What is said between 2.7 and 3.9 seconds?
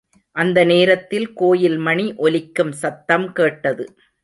சத்தம் கேட்டது.